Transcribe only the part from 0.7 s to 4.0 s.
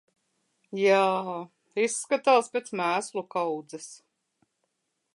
Jā, izskatās pēc mēslu kaudzes.